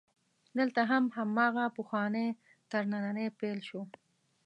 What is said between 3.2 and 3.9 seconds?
پیل شو.